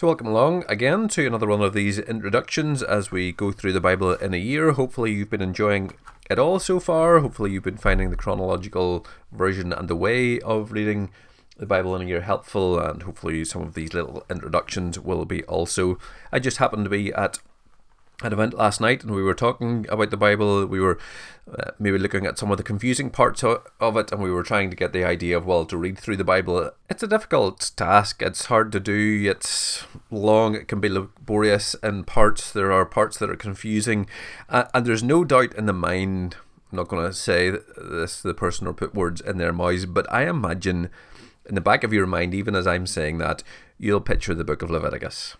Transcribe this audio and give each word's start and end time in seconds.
So, 0.00 0.06
welcome 0.06 0.28
along 0.28 0.64
again 0.66 1.08
to 1.08 1.26
another 1.26 1.46
one 1.46 1.60
of 1.60 1.74
these 1.74 1.98
introductions 1.98 2.82
as 2.82 3.12
we 3.12 3.32
go 3.32 3.52
through 3.52 3.74
the 3.74 3.82
Bible 3.82 4.14
in 4.14 4.32
a 4.32 4.38
year. 4.38 4.72
Hopefully, 4.72 5.12
you've 5.12 5.28
been 5.28 5.42
enjoying 5.42 5.92
it 6.30 6.38
all 6.38 6.58
so 6.58 6.80
far. 6.80 7.18
Hopefully, 7.18 7.50
you've 7.50 7.64
been 7.64 7.76
finding 7.76 8.08
the 8.08 8.16
chronological 8.16 9.04
version 9.30 9.74
and 9.74 9.88
the 9.88 9.94
way 9.94 10.40
of 10.40 10.72
reading 10.72 11.10
the 11.58 11.66
Bible 11.66 11.94
in 11.94 12.00
a 12.00 12.06
year 12.06 12.22
helpful, 12.22 12.80
and 12.80 13.02
hopefully, 13.02 13.44
some 13.44 13.60
of 13.60 13.74
these 13.74 13.92
little 13.92 14.24
introductions 14.30 14.98
will 14.98 15.26
be 15.26 15.44
also. 15.44 15.98
I 16.32 16.38
just 16.38 16.56
happened 16.56 16.84
to 16.84 16.90
be 16.90 17.12
at 17.12 17.38
an 18.22 18.32
event 18.32 18.54
last 18.54 18.80
night 18.80 19.02
and 19.02 19.14
we 19.14 19.22
were 19.22 19.34
talking 19.34 19.86
about 19.88 20.10
the 20.10 20.16
Bible. 20.16 20.66
We 20.66 20.80
were 20.80 20.98
uh, 21.50 21.70
maybe 21.78 21.98
looking 21.98 22.26
at 22.26 22.38
some 22.38 22.50
of 22.50 22.58
the 22.58 22.62
confusing 22.62 23.10
parts 23.10 23.42
of 23.42 23.96
it 23.96 24.12
and 24.12 24.22
we 24.22 24.30
were 24.30 24.42
trying 24.42 24.70
to 24.70 24.76
get 24.76 24.92
the 24.92 25.04
idea 25.04 25.36
of, 25.36 25.46
well, 25.46 25.64
to 25.66 25.76
read 25.76 25.98
through 25.98 26.18
the 26.18 26.24
Bible, 26.24 26.70
it's 26.88 27.02
a 27.02 27.08
difficult 27.08 27.70
task. 27.76 28.22
It's 28.22 28.46
hard 28.46 28.72
to 28.72 28.80
do. 28.80 29.30
It's 29.30 29.84
long. 30.10 30.54
It 30.54 30.68
can 30.68 30.80
be 30.80 30.88
laborious 30.88 31.74
in 31.82 32.04
parts. 32.04 32.52
There 32.52 32.72
are 32.72 32.84
parts 32.84 33.18
that 33.18 33.30
are 33.30 33.36
confusing. 33.36 34.06
Uh, 34.48 34.64
and 34.74 34.84
there's 34.84 35.02
no 35.02 35.24
doubt 35.24 35.54
in 35.54 35.66
the 35.66 35.72
mind, 35.72 36.36
I'm 36.70 36.76
not 36.76 36.88
going 36.88 37.06
to 37.06 37.14
say 37.14 37.50
this 37.50 38.20
the 38.20 38.34
person 38.34 38.66
or 38.66 38.74
put 38.74 38.94
words 38.94 39.20
in 39.20 39.38
their 39.38 39.52
mouths, 39.52 39.86
but 39.86 40.10
I 40.12 40.28
imagine 40.28 40.90
in 41.46 41.54
the 41.54 41.60
back 41.60 41.84
of 41.84 41.92
your 41.92 42.06
mind, 42.06 42.34
even 42.34 42.54
as 42.54 42.66
I'm 42.66 42.86
saying 42.86 43.18
that, 43.18 43.42
you'll 43.78 44.00
picture 44.00 44.34
the 44.34 44.44
book 44.44 44.62
of 44.62 44.70
Leviticus 44.70 45.36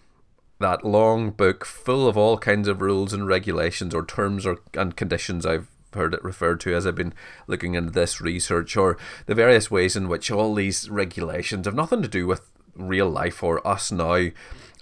that 0.61 0.85
long 0.85 1.31
book 1.31 1.65
full 1.65 2.07
of 2.07 2.17
all 2.17 2.39
kinds 2.39 2.69
of 2.69 2.81
rules 2.81 3.13
and 3.13 3.27
regulations 3.27 3.95
or 3.95 4.05
terms 4.05 4.47
or 4.47 4.59
and 4.75 4.95
conditions 4.95 5.45
I've 5.45 5.69
heard 5.95 6.15
it 6.15 6.23
referred 6.23 6.61
to 6.61 6.75
as 6.75 6.87
I've 6.87 6.95
been 6.95 7.15
looking 7.47 7.75
into 7.75 7.91
this 7.91 8.21
research 8.21 8.77
or 8.77 8.97
the 9.27 9.35
various 9.35 9.71
ways 9.71 9.97
in 9.97 10.09
which 10.09 10.31
all 10.31 10.55
these 10.55 10.89
regulations 10.89 11.67
have 11.67 11.75
nothing 11.75 12.03
to 12.03 12.09
do 12.09 12.27
with 12.27 12.49
real 12.77 13.09
life 13.09 13.43
or 13.43 13.67
us 13.67 13.91
now. 13.91 14.29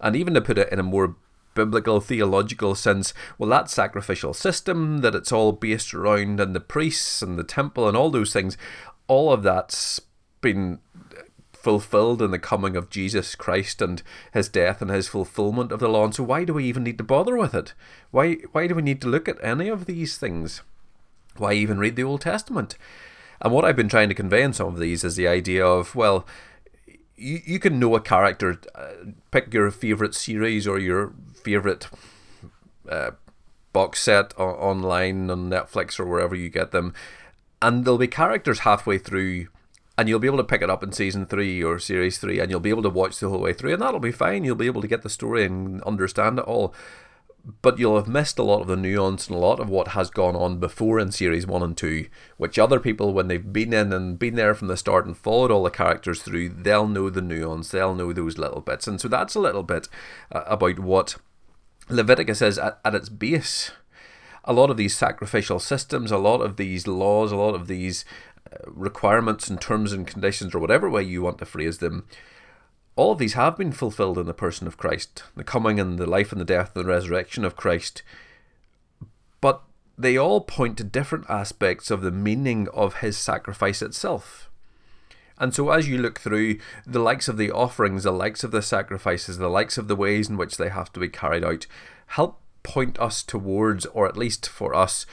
And 0.01 0.14
even 0.14 0.34
to 0.34 0.41
put 0.41 0.59
it 0.59 0.70
in 0.70 0.78
a 0.78 0.84
more 0.84 1.16
biblical 1.54 2.01
theological 2.01 2.76
sense 2.76 3.13
well 3.37 3.51
that 3.51 3.68
sacrificial 3.68 4.32
system 4.32 4.98
that 4.98 5.15
it's 5.15 5.32
all 5.32 5.51
based 5.51 5.92
around 5.92 6.38
and 6.38 6.54
the 6.54 6.60
priests 6.60 7.20
and 7.20 7.37
the 7.37 7.42
temple 7.42 7.88
and 7.88 7.96
all 7.96 8.10
those 8.10 8.32
things 8.32 8.57
all 9.09 9.32
of 9.32 9.42
that's 9.42 10.01
been 10.40 10.79
fulfilled 11.62 12.23
in 12.23 12.30
the 12.30 12.38
coming 12.38 12.76
of 12.76 12.88
Jesus 12.88 13.34
Christ 13.34 13.82
and 13.82 14.02
his 14.32 14.48
death 14.48 14.80
and 14.80 14.90
his 14.90 15.09
fulfillment 15.09 15.73
of 15.73 15.80
the 15.80 15.88
law. 15.88 16.04
And 16.04 16.14
so 16.14 16.23
why 16.23 16.45
do 16.45 16.54
we 16.54 16.64
even 16.64 16.84
need 16.84 16.98
to 16.98 17.04
bother 17.04 17.37
with 17.37 17.54
it? 17.54 17.74
Why 18.10 18.34
why 18.52 18.66
do 18.66 18.74
we 18.74 18.82
need 18.82 19.01
to 19.02 19.09
look 19.09 19.28
at 19.28 19.42
any 19.42 19.68
of 19.68 19.86
these 19.86 20.16
things? 20.18 20.62
Why 21.36 21.52
even 21.52 21.79
read 21.79 21.96
the 21.96 22.04
Old 22.04 22.20
Testament? 22.20 22.76
And 23.40 23.52
what 23.52 23.64
I've 23.64 23.76
been 23.76 23.88
trying 23.88 24.09
to 24.09 24.14
convey 24.14 24.42
in 24.42 24.52
some 24.52 24.68
of 24.68 24.79
these 24.79 25.04
is 25.04 25.16
the 25.16 25.29
idea 25.29 25.64
of, 25.64 25.95
well, 25.95 26.26
you, 27.16 27.40
you 27.45 27.59
can 27.59 27.79
know 27.79 27.95
a 27.95 28.01
character, 28.01 28.59
uh, 28.74 29.12
pick 29.30 29.52
your 29.52 29.70
favourite 29.70 30.14
series 30.14 30.66
or 30.66 30.79
your 30.79 31.12
favourite 31.34 31.88
uh, 32.88 33.12
box 33.73 34.02
set 34.02 34.34
o- 34.38 34.45
online 34.45 35.30
on 35.30 35.51
Netflix 35.51 36.01
or 36.01 36.06
wherever 36.06 36.34
you 36.34 36.48
get 36.48 36.73
them, 36.73 36.95
and 37.62 37.84
there'll 37.84 37.98
be 37.98 38.09
characters 38.09 38.60
halfway 38.60 38.98
through 38.98 39.48
and 39.99 40.09
you'll 40.09 40.21
be 40.21 40.29
able 40.29 40.38
to 40.38 40.45
pick 40.45 40.63
it 40.63 40.71
up 40.71 40.85
in 40.85 40.93
season 40.93 41.27
three 41.27 41.63
or 41.63 41.80
series 41.80 42.18
three, 42.18 42.38
and 42.38 42.51
you'll 42.51 42.60
be 42.60 42.71
able 42.71 42.85
to 42.85 42.88
watch 42.88 43.18
the 43.18 43.29
whole 43.29 43.41
way 43.41 43.52
through, 43.52 43.73
and 43.73 43.82
that'll 43.82 43.99
be 43.99 44.13
fine. 44.13 44.45
You'll 44.45 44.54
be 44.54 44.66
able 44.66 44.80
to 44.80 44.87
get 44.88 45.02
the 45.02 45.10
story 45.10 45.45
and 45.45 45.82
understand 45.82 46.38
it 46.38 46.45
all. 46.45 46.73
But 47.63 47.79
you'll 47.79 47.96
have 47.96 48.07
missed 48.07 48.38
a 48.38 48.45
lot 48.45 48.60
of 48.60 48.69
the 48.69 48.76
nuance 48.76 49.26
and 49.26 49.37
a 49.37 49.41
lot 49.41 49.59
of 49.59 49.69
what 49.69 49.88
has 49.88 50.10
gone 50.10 50.37
on 50.37 50.59
before 50.59 51.01
in 51.01 51.10
series 51.10 51.46
one 51.46 51.63
and 51.63 51.76
two, 51.76 52.07
which 52.37 52.59
other 52.59 52.79
people, 52.79 53.13
when 53.13 53.26
they've 53.26 53.52
been 53.52 53.73
in 53.73 53.93
and 53.93 54.19
been 54.19 54.37
there 54.37 54.54
from 54.54 54.69
the 54.69 54.76
start 54.76 55.04
and 55.07 55.16
followed 55.16 55.51
all 55.51 55.65
the 55.65 55.71
characters 55.71 56.23
through, 56.23 56.51
they'll 56.51 56.87
know 56.87 57.10
the 57.10 57.23
nuance, 57.23 57.71
they'll 57.71 57.95
know 57.95 58.13
those 58.13 58.38
little 58.38 58.60
bits. 58.60 58.87
And 58.87 59.01
so 59.01 59.09
that's 59.09 59.35
a 59.35 59.41
little 59.41 59.65
bit 59.65 59.88
uh, 60.30 60.45
about 60.46 60.79
what 60.79 61.16
Leviticus 61.88 62.43
is 62.43 62.59
at, 62.59 62.79
at 62.85 62.95
its 62.95 63.09
base 63.09 63.73
a 64.49 64.53
lot 64.53 64.71
of 64.71 64.78
these 64.78 64.97
sacrificial 64.97 65.59
systems, 65.59 66.10
a 66.10 66.16
lot 66.16 66.41
of 66.41 66.56
these 66.56 66.87
laws, 66.87 67.30
a 67.30 67.36
lot 67.36 67.54
of 67.54 67.66
these 67.69 68.06
requirements 68.66 69.48
and 69.48 69.60
terms 69.60 69.92
and 69.92 70.06
conditions, 70.06 70.54
or 70.54 70.59
whatever 70.59 70.88
way 70.88 71.03
you 71.03 71.22
want 71.22 71.38
to 71.38 71.47
phrase 71.47 71.78
them, 71.78 72.06
all 72.97 73.12
of 73.12 73.19
these 73.19 73.34
have 73.34 73.56
been 73.56 73.72
fulfilled 73.72 74.19
in 74.19 74.26
the 74.26 74.34
person 74.34 74.66
of 74.66 74.76
Christ, 74.76 75.22
the 75.36 75.44
coming 75.44 75.78
and 75.78 75.98
the 75.98 76.06
life 76.06 76.32
and 76.32 76.41
the 76.41 76.44
death 76.44 76.75
and 76.75 76.84
the 76.84 76.88
resurrection 76.88 77.44
of 77.44 77.56
Christ. 77.56 78.03
But 79.41 79.62
they 79.97 80.16
all 80.16 80.41
point 80.41 80.78
to 80.78 80.84
different 80.84 81.28
aspects 81.28 81.91
of 81.91 82.03
the 82.03 82.10
meaning 82.10 82.69
of 82.75 82.97
his 82.97 83.16
sacrifice 83.16 83.82
itself. 83.82 84.50
And 85.38 85.54
so, 85.54 85.70
as 85.70 85.88
you 85.88 85.98
look 85.98 86.19
through 86.19 86.59
the 86.84 86.98
likes 86.98 87.28
of 87.28 87.36
the 87.36 87.53
offerings, 87.53 88.03
the 88.03 88.10
likes 88.10 88.42
of 88.42 88.50
the 88.50 88.62
sacrifices, 88.62 89.38
the 89.38 89.48
likes 89.48 89.78
of 89.78 89.86
the 89.86 89.97
ways 89.97 90.28
in 90.28 90.36
which 90.36 90.56
they 90.56 90.69
have 90.69 90.92
to 90.92 91.00
be 91.00 91.09
carried 91.09 91.44
out, 91.44 91.66
help 92.09 92.41
point 92.65 92.98
us 92.98 93.22
towards, 93.22 93.86
or 93.86 94.09
at 94.09 94.16
least 94.16 94.48
for 94.48 94.75
us, 94.75 95.06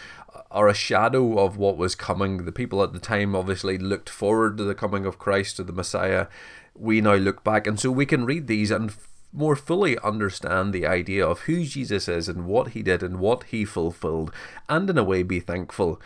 are 0.51 0.67
a 0.67 0.73
shadow 0.73 1.39
of 1.39 1.57
what 1.57 1.77
was 1.77 1.95
coming. 1.95 2.45
The 2.45 2.51
people 2.51 2.83
at 2.83 2.93
the 2.93 2.99
time 2.99 3.35
obviously 3.35 3.77
looked 3.77 4.09
forward 4.09 4.57
to 4.57 4.63
the 4.63 4.75
coming 4.75 5.05
of 5.05 5.19
Christ, 5.19 5.57
to 5.57 5.63
the 5.63 5.73
Messiah. 5.73 6.27
We 6.75 7.01
now 7.01 7.15
look 7.15 7.43
back, 7.43 7.67
and 7.67 7.79
so 7.79 7.91
we 7.91 8.05
can 8.05 8.25
read 8.25 8.47
these 8.47 8.71
and 8.71 8.95
more 9.33 9.55
fully 9.55 9.97
understand 9.99 10.73
the 10.73 10.87
idea 10.87 11.25
of 11.25 11.41
who 11.41 11.65
Jesus 11.65 12.07
is 12.07 12.29
and 12.29 12.45
what 12.45 12.69
he 12.69 12.81
did 12.81 13.03
and 13.03 13.19
what 13.19 13.43
he 13.45 13.65
fulfilled, 13.65 14.31
and 14.69 14.89
in 14.89 14.97
a 14.97 15.03
way 15.03 15.23
be 15.23 15.39
thankful 15.39 15.99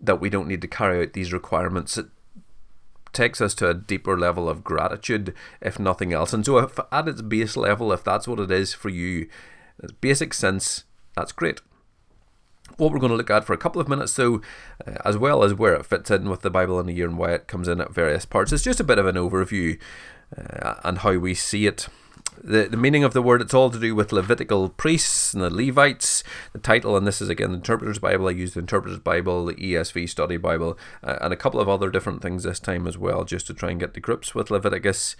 that 0.00 0.20
we 0.20 0.30
don't 0.30 0.46
need 0.46 0.62
to 0.62 0.68
carry 0.68 1.02
out 1.02 1.12
these 1.12 1.32
requirements. 1.32 1.98
It 1.98 2.06
takes 3.12 3.40
us 3.40 3.54
to 3.54 3.68
a 3.68 3.74
deeper 3.74 4.16
level 4.16 4.48
of 4.48 4.62
gratitude, 4.62 5.34
if 5.60 5.78
nothing 5.78 6.12
else. 6.12 6.32
And 6.32 6.46
so, 6.46 6.58
if 6.58 6.78
at 6.92 7.08
its 7.08 7.22
base 7.22 7.56
level, 7.56 7.92
if 7.92 8.04
that's 8.04 8.28
what 8.28 8.38
it 8.38 8.50
is 8.50 8.74
for 8.74 8.90
you, 8.90 9.28
basic 10.00 10.32
sense, 10.32 10.84
that's 11.16 11.32
great 11.32 11.60
what 12.76 12.92
we're 12.92 12.98
going 12.98 13.10
to 13.10 13.16
look 13.16 13.30
at 13.30 13.44
for 13.44 13.52
a 13.52 13.58
couple 13.58 13.80
of 13.80 13.88
minutes, 13.88 14.12
so 14.12 14.40
uh, 14.86 14.92
as 15.04 15.16
well 15.16 15.42
as 15.42 15.54
where 15.54 15.74
it 15.74 15.86
fits 15.86 16.10
in 16.10 16.28
with 16.28 16.42
the 16.42 16.50
Bible 16.50 16.78
in 16.80 16.88
a 16.88 16.92
year 16.92 17.06
and 17.06 17.18
why 17.18 17.32
it 17.32 17.48
comes 17.48 17.68
in 17.68 17.80
at 17.80 17.92
various 17.92 18.24
parts. 18.24 18.52
It's 18.52 18.64
just 18.64 18.80
a 18.80 18.84
bit 18.84 18.98
of 18.98 19.06
an 19.06 19.16
overview 19.16 19.78
uh, 20.36 20.74
and 20.84 20.98
how 20.98 21.16
we 21.18 21.34
see 21.34 21.66
it. 21.66 21.88
The, 22.42 22.68
the 22.68 22.76
meaning 22.76 23.02
of 23.02 23.14
the 23.14 23.22
word, 23.22 23.42
it's 23.42 23.54
all 23.54 23.70
to 23.70 23.80
do 23.80 23.94
with 23.94 24.12
Levitical 24.12 24.68
priests 24.68 25.34
and 25.34 25.42
the 25.42 25.50
Levites. 25.50 26.22
The 26.52 26.60
title, 26.60 26.96
and 26.96 27.06
this 27.06 27.20
is 27.20 27.28
again 27.28 27.50
the 27.50 27.56
Interpreter's 27.56 27.98
Bible. 27.98 28.28
I 28.28 28.32
used 28.32 28.54
the 28.54 28.60
Interpreter's 28.60 29.00
Bible, 29.00 29.46
the 29.46 29.54
ESV 29.54 30.08
Study 30.08 30.36
Bible, 30.36 30.78
uh, 31.02 31.18
and 31.20 31.32
a 31.32 31.36
couple 31.36 31.58
of 31.58 31.68
other 31.68 31.90
different 31.90 32.22
things 32.22 32.44
this 32.44 32.60
time 32.60 32.86
as 32.86 32.96
well, 32.96 33.24
just 33.24 33.48
to 33.48 33.54
try 33.54 33.70
and 33.70 33.80
get 33.80 33.94
to 33.94 34.00
grips 34.00 34.34
with 34.34 34.50
Leviticus. 34.50 35.16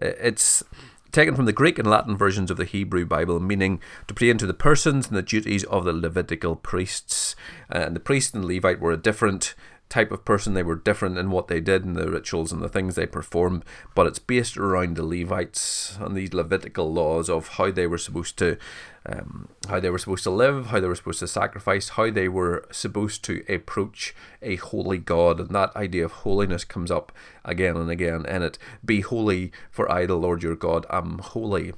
Uh, 0.00 0.16
it's 0.18 0.64
taken 1.12 1.36
from 1.36 1.44
the 1.44 1.52
Greek 1.52 1.78
and 1.78 1.88
Latin 1.88 2.16
versions 2.16 2.50
of 2.50 2.56
the 2.56 2.64
Hebrew 2.64 3.04
Bible, 3.04 3.38
meaning 3.38 3.80
to 4.08 4.14
pray 4.14 4.30
into 4.30 4.46
the 4.46 4.54
persons 4.54 5.08
and 5.08 5.16
the 5.16 5.22
duties 5.22 5.64
of 5.64 5.84
the 5.84 5.92
Levitical 5.92 6.56
priests. 6.56 7.36
Uh, 7.72 7.78
and 7.78 7.94
the 7.94 8.00
priest 8.00 8.34
and 8.34 8.44
Levite 8.44 8.80
were 8.80 8.92
a 8.92 8.96
different 8.96 9.54
type 9.92 10.10
of 10.10 10.24
person. 10.24 10.54
They 10.54 10.62
were 10.62 10.74
different 10.74 11.18
in 11.18 11.30
what 11.30 11.48
they 11.48 11.60
did 11.60 11.84
and 11.84 11.94
the 11.94 12.10
rituals 12.10 12.50
and 12.50 12.62
the 12.62 12.68
things 12.68 12.94
they 12.94 13.06
performed, 13.06 13.62
but 13.94 14.06
it's 14.06 14.18
based 14.18 14.56
around 14.56 14.96
the 14.96 15.04
Levites 15.04 15.98
and 16.00 16.16
these 16.16 16.32
Levitical 16.32 16.90
laws 16.90 17.28
of 17.28 17.48
how 17.48 17.70
they 17.70 17.86
were 17.86 17.98
supposed 17.98 18.38
to, 18.38 18.56
um, 19.04 19.50
how 19.68 19.80
they 19.80 19.90
were 19.90 19.98
supposed 19.98 20.24
to 20.24 20.30
live, 20.30 20.68
how 20.68 20.80
they 20.80 20.88
were 20.88 20.94
supposed 20.94 21.18
to 21.18 21.28
sacrifice, 21.28 21.90
how 21.90 22.10
they 22.10 22.26
were 22.26 22.66
supposed 22.70 23.22
to 23.24 23.44
approach 23.50 24.14
a 24.40 24.56
holy 24.56 24.96
God, 24.96 25.38
and 25.38 25.50
that 25.50 25.76
idea 25.76 26.06
of 26.06 26.12
holiness 26.12 26.64
comes 26.64 26.90
up 26.90 27.12
again 27.44 27.76
and 27.76 27.90
again 27.90 28.24
in 28.24 28.42
it. 28.42 28.56
Be 28.82 29.02
holy, 29.02 29.52
for 29.70 29.92
I, 29.92 30.06
the 30.06 30.14
Lord 30.16 30.42
your 30.42 30.56
God, 30.56 30.86
am 30.88 31.18
holy. 31.18 31.74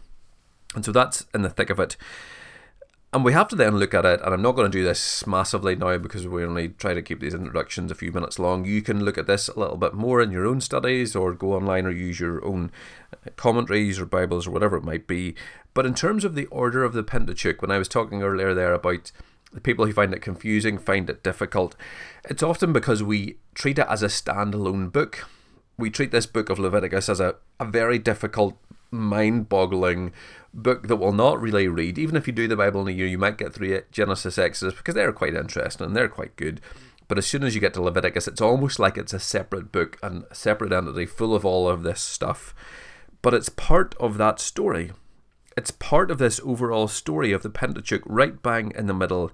And 0.76 0.84
so 0.84 0.92
that's 0.92 1.26
in 1.34 1.42
the 1.42 1.50
thick 1.50 1.70
of 1.70 1.80
it. 1.80 1.96
And 3.14 3.24
we 3.24 3.32
have 3.32 3.46
to 3.48 3.56
then 3.56 3.76
look 3.76 3.94
at 3.94 4.04
it, 4.04 4.20
and 4.24 4.34
I'm 4.34 4.42
not 4.42 4.56
going 4.56 4.68
to 4.68 4.76
do 4.76 4.82
this 4.82 5.24
massively 5.24 5.76
now 5.76 5.98
because 5.98 6.26
we 6.26 6.44
only 6.44 6.70
try 6.70 6.94
to 6.94 7.00
keep 7.00 7.20
these 7.20 7.32
introductions 7.32 7.92
a 7.92 7.94
few 7.94 8.10
minutes 8.10 8.40
long. 8.40 8.64
You 8.64 8.82
can 8.82 9.04
look 9.04 9.16
at 9.16 9.28
this 9.28 9.46
a 9.46 9.56
little 9.56 9.76
bit 9.76 9.94
more 9.94 10.20
in 10.20 10.32
your 10.32 10.44
own 10.44 10.60
studies 10.60 11.14
or 11.14 11.32
go 11.32 11.52
online 11.54 11.86
or 11.86 11.92
use 11.92 12.18
your 12.18 12.44
own 12.44 12.72
uh, 13.12 13.30
commentaries 13.36 14.00
or 14.00 14.04
Bibles 14.04 14.48
or 14.48 14.50
whatever 14.50 14.76
it 14.76 14.82
might 14.82 15.06
be. 15.06 15.36
But 15.74 15.86
in 15.86 15.94
terms 15.94 16.24
of 16.24 16.34
the 16.34 16.46
order 16.46 16.82
of 16.82 16.92
the 16.92 17.04
Pentateuch, 17.04 17.62
when 17.62 17.70
I 17.70 17.78
was 17.78 17.86
talking 17.86 18.24
earlier 18.24 18.52
there 18.52 18.74
about 18.74 19.12
the 19.52 19.60
people 19.60 19.86
who 19.86 19.92
find 19.92 20.12
it 20.12 20.20
confusing, 20.20 20.76
find 20.76 21.08
it 21.08 21.22
difficult, 21.22 21.76
it's 22.28 22.42
often 22.42 22.72
because 22.72 23.00
we 23.00 23.36
treat 23.54 23.78
it 23.78 23.86
as 23.88 24.02
a 24.02 24.08
standalone 24.08 24.90
book. 24.90 25.28
We 25.78 25.88
treat 25.88 26.10
this 26.10 26.26
book 26.26 26.50
of 26.50 26.58
Leviticus 26.58 27.08
as 27.08 27.20
a, 27.20 27.36
a 27.60 27.64
very 27.64 28.00
difficult 28.00 28.56
mind 28.94 29.48
boggling 29.48 30.12
book 30.52 30.86
that 30.88 30.96
will 30.96 31.12
not 31.12 31.40
really 31.40 31.68
read. 31.68 31.98
Even 31.98 32.16
if 32.16 32.26
you 32.26 32.32
do 32.32 32.48
the 32.48 32.56
Bible 32.56 32.82
in 32.82 32.88
a 32.88 32.96
year, 32.96 33.06
you 33.06 33.18
might 33.18 33.38
get 33.38 33.52
through 33.52 33.72
it, 33.72 33.92
Genesis, 33.92 34.38
Exodus, 34.38 34.74
because 34.74 34.94
they're 34.94 35.12
quite 35.12 35.34
interesting 35.34 35.86
and 35.86 35.96
they're 35.96 36.08
quite 36.08 36.36
good. 36.36 36.60
But 37.08 37.18
as 37.18 37.26
soon 37.26 37.42
as 37.42 37.54
you 37.54 37.60
get 37.60 37.74
to 37.74 37.82
Leviticus, 37.82 38.28
it's 38.28 38.40
almost 38.40 38.78
like 38.78 38.96
it's 38.96 39.12
a 39.12 39.20
separate 39.20 39.72
book 39.72 39.98
and 40.02 40.24
a 40.30 40.34
separate 40.34 40.72
entity 40.72 41.06
full 41.06 41.34
of 41.34 41.44
all 41.44 41.68
of 41.68 41.82
this 41.82 42.00
stuff. 42.00 42.54
But 43.20 43.34
it's 43.34 43.48
part 43.48 43.94
of 44.00 44.16
that 44.18 44.40
story. 44.40 44.92
It's 45.56 45.70
part 45.70 46.10
of 46.10 46.18
this 46.18 46.40
overall 46.44 46.88
story 46.88 47.32
of 47.32 47.42
the 47.42 47.50
Pentateuch, 47.50 48.02
right 48.06 48.42
bang 48.42 48.72
in 48.74 48.86
the 48.86 48.94
middle. 48.94 49.30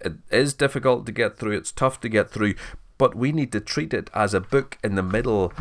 It 0.00 0.14
is 0.30 0.52
difficult 0.52 1.06
to 1.06 1.12
get 1.12 1.38
through, 1.38 1.56
it's 1.56 1.72
tough 1.72 2.00
to 2.00 2.08
get 2.08 2.30
through, 2.30 2.54
but 2.98 3.14
we 3.14 3.32
need 3.32 3.52
to 3.52 3.60
treat 3.60 3.94
it 3.94 4.10
as 4.12 4.34
a 4.34 4.40
book 4.40 4.78
in 4.84 4.94
the 4.94 5.02
middle 5.02 5.52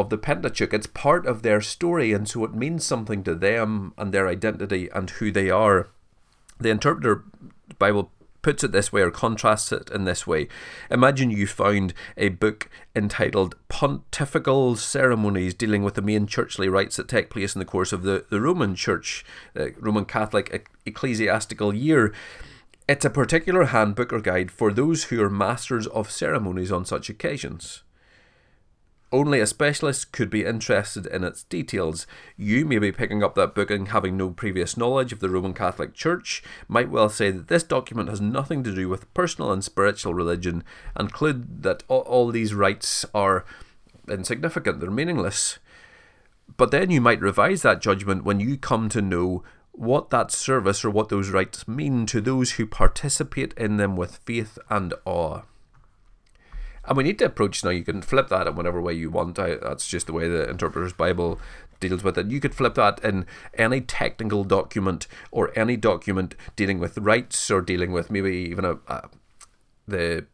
of 0.00 0.10
the 0.10 0.18
Pentateuch. 0.18 0.72
It's 0.72 0.86
part 0.86 1.26
of 1.26 1.42
their 1.42 1.60
story, 1.60 2.12
and 2.12 2.28
so 2.28 2.44
it 2.44 2.54
means 2.54 2.84
something 2.84 3.22
to 3.24 3.34
them 3.34 3.92
and 3.96 4.12
their 4.12 4.28
identity 4.28 4.88
and 4.94 5.10
who 5.10 5.30
they 5.30 5.50
are. 5.50 5.88
The 6.58 6.70
interpreter 6.70 7.24
Bible 7.78 8.10
puts 8.42 8.64
it 8.64 8.72
this 8.72 8.92
way 8.92 9.02
or 9.02 9.10
contrasts 9.10 9.72
it 9.72 9.90
in 9.90 10.04
this 10.04 10.26
way. 10.26 10.48
Imagine 10.90 11.30
you 11.30 11.46
found 11.46 11.92
a 12.16 12.28
book 12.30 12.70
entitled 12.94 13.56
Pontifical 13.68 14.76
Ceremonies 14.76 15.54
dealing 15.54 15.82
with 15.82 15.94
the 15.94 16.02
main 16.02 16.26
churchly 16.26 16.68
rites 16.68 16.96
that 16.96 17.08
take 17.08 17.30
place 17.30 17.54
in 17.54 17.58
the 17.58 17.64
course 17.64 17.92
of 17.92 18.02
the, 18.02 18.24
the 18.30 18.40
Roman 18.40 18.74
Church, 18.74 19.24
uh, 19.54 19.66
Roman 19.78 20.04
Catholic 20.04 20.68
ecclesiastical 20.86 21.74
year. 21.74 22.14
It's 22.88 23.04
a 23.04 23.10
particular 23.10 23.64
handbook 23.64 24.12
or 24.12 24.20
guide 24.20 24.50
for 24.50 24.72
those 24.72 25.04
who 25.04 25.22
are 25.22 25.28
masters 25.28 25.86
of 25.88 26.10
ceremonies 26.10 26.72
on 26.72 26.86
such 26.86 27.10
occasions. 27.10 27.82
Only 29.10 29.40
a 29.40 29.46
specialist 29.46 30.12
could 30.12 30.28
be 30.28 30.44
interested 30.44 31.06
in 31.06 31.24
its 31.24 31.44
details. 31.44 32.06
You 32.36 32.66
may 32.66 32.78
be 32.78 32.92
picking 32.92 33.22
up 33.22 33.34
that 33.36 33.54
book 33.54 33.70
and 33.70 33.88
having 33.88 34.18
no 34.18 34.30
previous 34.30 34.76
knowledge 34.76 35.12
of 35.12 35.20
the 35.20 35.30
Roman 35.30 35.54
Catholic 35.54 35.94
Church, 35.94 36.42
might 36.68 36.90
well 36.90 37.08
say 37.08 37.30
that 37.30 37.48
this 37.48 37.62
document 37.62 38.10
has 38.10 38.20
nothing 38.20 38.62
to 38.64 38.74
do 38.74 38.86
with 38.88 39.12
personal 39.14 39.50
and 39.50 39.64
spiritual 39.64 40.12
religion, 40.12 40.62
and 40.94 41.08
conclude 41.08 41.62
that 41.62 41.84
all, 41.88 42.02
all 42.02 42.30
these 42.30 42.52
rites 42.52 43.06
are 43.14 43.46
insignificant, 44.10 44.80
they're 44.80 44.90
meaningless. 44.90 45.58
But 46.58 46.70
then 46.70 46.90
you 46.90 47.00
might 47.00 47.20
revise 47.22 47.62
that 47.62 47.80
judgment 47.80 48.24
when 48.24 48.40
you 48.40 48.58
come 48.58 48.90
to 48.90 49.00
know 49.00 49.42
what 49.72 50.10
that 50.10 50.30
service 50.30 50.84
or 50.84 50.90
what 50.90 51.08
those 51.08 51.30
rites 51.30 51.66
mean 51.66 52.04
to 52.06 52.20
those 52.20 52.52
who 52.52 52.66
participate 52.66 53.54
in 53.54 53.76
them 53.78 53.96
with 53.96 54.16
faith 54.26 54.58
and 54.68 54.92
awe. 55.04 55.42
And 56.88 56.96
we 56.96 57.04
need 57.04 57.18
to 57.18 57.26
approach 57.26 57.62
now. 57.62 57.70
You 57.70 57.84
can 57.84 58.00
flip 58.00 58.28
that 58.28 58.46
in 58.46 58.56
whatever 58.56 58.80
way 58.80 58.94
you 58.94 59.10
want. 59.10 59.38
I, 59.38 59.56
that's 59.56 59.86
just 59.86 60.06
the 60.06 60.14
way 60.14 60.26
the 60.26 60.48
Interpreter's 60.48 60.94
Bible 60.94 61.38
deals 61.80 62.02
with 62.02 62.16
it. 62.16 62.30
You 62.30 62.40
could 62.40 62.54
flip 62.54 62.74
that 62.76 62.98
in 63.04 63.26
any 63.54 63.82
technical 63.82 64.42
document 64.42 65.06
or 65.30 65.52
any 65.56 65.76
document 65.76 66.34
dealing 66.56 66.78
with 66.78 66.96
rights 66.96 67.50
or 67.50 67.60
dealing 67.60 67.92
with 67.92 68.10
maybe 68.10 68.32
even 68.50 68.64
a, 68.64 68.78
a 68.88 69.08
the 69.86 70.26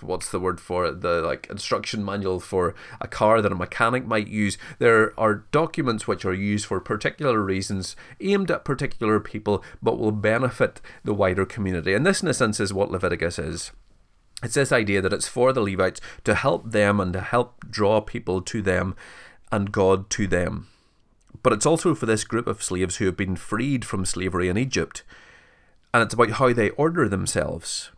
what's 0.00 0.30
the 0.30 0.38
word 0.38 0.60
for 0.60 0.86
it 0.86 1.00
the 1.00 1.20
like 1.22 1.48
instruction 1.50 2.04
manual 2.04 2.38
for 2.38 2.72
a 3.00 3.08
car 3.08 3.42
that 3.42 3.50
a 3.50 3.56
mechanic 3.56 4.06
might 4.06 4.28
use 4.28 4.56
there 4.78 5.18
are 5.18 5.42
documents 5.50 6.06
which 6.06 6.24
are 6.24 6.32
used 6.32 6.66
for 6.66 6.78
particular 6.78 7.42
reasons 7.42 7.96
aimed 8.20 8.48
at 8.48 8.64
particular 8.64 9.18
people 9.18 9.64
but 9.82 9.98
will 9.98 10.12
benefit 10.12 10.80
the 11.02 11.12
wider 11.12 11.44
community 11.44 11.92
and 11.94 12.06
this 12.06 12.22
in 12.22 12.28
a 12.28 12.34
sense 12.34 12.60
is 12.60 12.72
what 12.72 12.92
leviticus 12.92 13.40
is 13.40 13.72
it's 14.42 14.54
this 14.54 14.72
idea 14.72 15.02
that 15.02 15.12
it's 15.12 15.28
for 15.28 15.52
the 15.52 15.60
Levites 15.60 16.00
to 16.24 16.34
help 16.34 16.70
them 16.70 17.00
and 17.00 17.12
to 17.12 17.20
help 17.20 17.70
draw 17.70 18.00
people 18.00 18.40
to 18.42 18.62
them 18.62 18.94
and 19.52 19.72
God 19.72 20.08
to 20.10 20.26
them. 20.26 20.68
But 21.42 21.52
it's 21.52 21.66
also 21.66 21.94
for 21.94 22.06
this 22.06 22.24
group 22.24 22.46
of 22.46 22.62
slaves 22.62 22.96
who 22.96 23.06
have 23.06 23.16
been 23.16 23.36
freed 23.36 23.84
from 23.84 24.04
slavery 24.04 24.48
in 24.48 24.58
Egypt. 24.58 25.02
And 25.92 26.02
it's 26.02 26.14
about 26.14 26.32
how 26.32 26.52
they 26.52 26.70
order 26.70 27.08
themselves. 27.08 27.90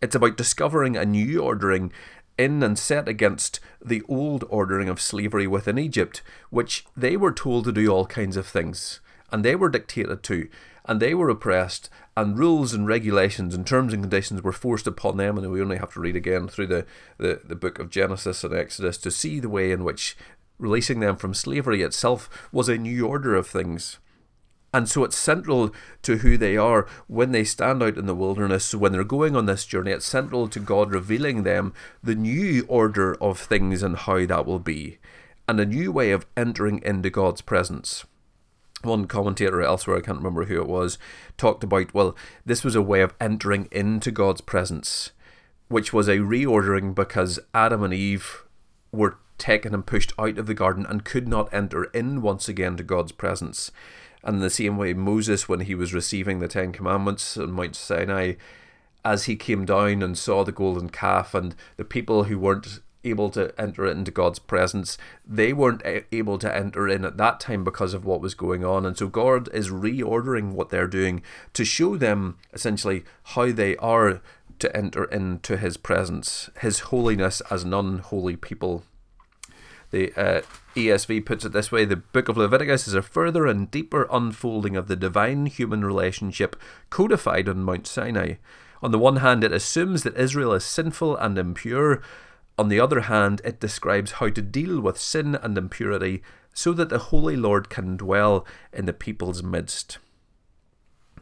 It's 0.00 0.14
about 0.14 0.36
discovering 0.36 0.96
a 0.96 1.04
new 1.04 1.40
ordering 1.40 1.92
in 2.38 2.62
and 2.62 2.78
set 2.78 3.08
against 3.08 3.58
the 3.84 4.02
old 4.08 4.44
ordering 4.48 4.88
of 4.88 5.00
slavery 5.00 5.46
within 5.46 5.78
Egypt, 5.78 6.22
which 6.50 6.86
they 6.96 7.16
were 7.16 7.32
told 7.32 7.64
to 7.64 7.72
do 7.72 7.88
all 7.88 8.06
kinds 8.06 8.36
of 8.36 8.46
things, 8.46 9.00
and 9.32 9.44
they 9.44 9.56
were 9.56 9.68
dictated 9.68 10.22
to, 10.22 10.48
and 10.88 11.00
they 11.00 11.14
were 11.14 11.28
oppressed, 11.28 11.90
and 12.16 12.38
rules 12.38 12.72
and 12.72 12.86
regulations 12.86 13.54
and 13.54 13.66
terms 13.66 13.92
and 13.92 14.02
conditions 14.02 14.42
were 14.42 14.52
forced 14.52 14.86
upon 14.86 15.18
them. 15.18 15.36
And 15.36 15.50
we 15.52 15.60
only 15.60 15.76
have 15.76 15.92
to 15.92 16.00
read 16.00 16.16
again 16.16 16.48
through 16.48 16.68
the, 16.68 16.86
the, 17.18 17.42
the 17.44 17.54
book 17.54 17.78
of 17.78 17.90
Genesis 17.90 18.42
and 18.42 18.54
Exodus 18.54 18.96
to 18.98 19.10
see 19.10 19.38
the 19.38 19.50
way 19.50 19.70
in 19.70 19.84
which 19.84 20.16
releasing 20.58 21.00
them 21.00 21.16
from 21.16 21.34
slavery 21.34 21.82
itself 21.82 22.48
was 22.50 22.68
a 22.68 22.78
new 22.78 23.06
order 23.06 23.34
of 23.34 23.46
things. 23.46 23.98
And 24.72 24.88
so 24.88 25.04
it's 25.04 25.16
central 25.16 25.72
to 26.02 26.18
who 26.18 26.36
they 26.36 26.56
are 26.56 26.86
when 27.06 27.32
they 27.32 27.44
stand 27.44 27.82
out 27.82 27.96
in 27.96 28.06
the 28.06 28.14
wilderness. 28.14 28.64
So 28.64 28.78
when 28.78 28.92
they're 28.92 29.04
going 29.04 29.36
on 29.36 29.46
this 29.46 29.64
journey, 29.64 29.92
it's 29.92 30.06
central 30.06 30.48
to 30.48 30.60
God 30.60 30.90
revealing 30.90 31.42
them 31.42 31.72
the 32.02 32.14
new 32.14 32.64
order 32.66 33.14
of 33.22 33.38
things 33.38 33.82
and 33.82 33.96
how 33.96 34.26
that 34.26 34.46
will 34.46 34.58
be, 34.58 34.98
and 35.46 35.60
a 35.60 35.66
new 35.66 35.92
way 35.92 36.10
of 36.10 36.26
entering 36.36 36.82
into 36.82 37.08
God's 37.08 37.40
presence 37.40 38.04
one 38.82 39.06
commentator 39.06 39.62
elsewhere, 39.62 39.96
I 39.96 40.00
can't 40.00 40.18
remember 40.18 40.44
who 40.44 40.60
it 40.60 40.68
was, 40.68 40.98
talked 41.36 41.64
about, 41.64 41.94
well, 41.94 42.16
this 42.44 42.64
was 42.64 42.74
a 42.74 42.82
way 42.82 43.00
of 43.00 43.14
entering 43.20 43.68
into 43.70 44.10
God's 44.10 44.40
presence, 44.40 45.12
which 45.68 45.92
was 45.92 46.08
a 46.08 46.18
reordering 46.18 46.94
because 46.94 47.38
Adam 47.54 47.82
and 47.82 47.94
Eve 47.94 48.44
were 48.92 49.18
taken 49.36 49.74
and 49.74 49.86
pushed 49.86 50.12
out 50.18 50.38
of 50.38 50.46
the 50.46 50.54
garden 50.54 50.84
and 50.86 51.04
could 51.04 51.28
not 51.28 51.52
enter 51.52 51.84
in 51.84 52.22
once 52.22 52.48
again 52.48 52.76
to 52.76 52.82
God's 52.82 53.12
presence. 53.12 53.70
And 54.22 54.42
the 54.42 54.50
same 54.50 54.76
way, 54.76 54.94
Moses, 54.94 55.48
when 55.48 55.60
he 55.60 55.74
was 55.74 55.94
receiving 55.94 56.40
the 56.40 56.48
Ten 56.48 56.72
Commandments 56.72 57.36
on 57.36 57.52
Mount 57.52 57.76
Sinai, 57.76 58.34
as 59.04 59.24
he 59.24 59.36
came 59.36 59.64
down 59.64 60.02
and 60.02 60.18
saw 60.18 60.44
the 60.44 60.52
golden 60.52 60.90
calf 60.90 61.34
and 61.34 61.54
the 61.76 61.84
people 61.84 62.24
who 62.24 62.38
weren't 62.38 62.80
able 63.04 63.30
to 63.30 63.52
enter 63.58 63.86
into 63.86 64.10
God's 64.10 64.38
presence. 64.38 64.98
They 65.26 65.52
weren't 65.52 65.82
able 66.12 66.38
to 66.38 66.54
enter 66.54 66.88
in 66.88 67.04
at 67.04 67.16
that 67.16 67.40
time 67.40 67.64
because 67.64 67.94
of 67.94 68.04
what 68.04 68.20
was 68.20 68.34
going 68.34 68.64
on. 68.64 68.84
And 68.84 68.96
so 68.96 69.08
God 69.08 69.48
is 69.54 69.70
reordering 69.70 70.52
what 70.52 70.70
they're 70.70 70.86
doing 70.86 71.22
to 71.54 71.64
show 71.64 71.96
them 71.96 72.38
essentially 72.52 73.04
how 73.22 73.52
they 73.52 73.76
are 73.76 74.20
to 74.58 74.76
enter 74.76 75.04
into 75.04 75.56
His 75.56 75.76
presence, 75.76 76.50
His 76.60 76.80
holiness 76.80 77.40
as 77.50 77.62
an 77.62 77.72
unholy 77.72 78.36
people. 78.36 78.84
The 79.90 80.12
uh, 80.16 80.42
ESV 80.74 81.24
puts 81.24 81.44
it 81.44 81.52
this 81.52 81.72
way 81.72 81.84
the 81.84 81.96
book 81.96 82.28
of 82.28 82.36
Leviticus 82.36 82.86
is 82.86 82.94
a 82.94 83.00
further 83.00 83.46
and 83.46 83.70
deeper 83.70 84.06
unfolding 84.10 84.76
of 84.76 84.86
the 84.86 84.96
divine 84.96 85.46
human 85.46 85.84
relationship 85.84 86.56
codified 86.90 87.48
on 87.48 87.62
Mount 87.62 87.86
Sinai. 87.86 88.34
On 88.82 88.92
the 88.92 88.98
one 88.98 89.16
hand, 89.16 89.42
it 89.42 89.52
assumes 89.52 90.02
that 90.02 90.16
Israel 90.16 90.52
is 90.52 90.64
sinful 90.64 91.16
and 91.16 91.38
impure, 91.38 92.02
on 92.58 92.68
the 92.68 92.80
other 92.80 93.02
hand, 93.02 93.40
it 93.44 93.60
describes 93.60 94.12
how 94.12 94.28
to 94.30 94.42
deal 94.42 94.80
with 94.80 94.98
sin 94.98 95.36
and 95.36 95.56
impurity 95.56 96.22
so 96.52 96.72
that 96.72 96.88
the 96.88 96.98
Holy 96.98 97.36
Lord 97.36 97.70
can 97.70 97.96
dwell 97.96 98.44
in 98.72 98.86
the 98.86 98.92
people's 98.92 99.42
midst. 99.42 99.98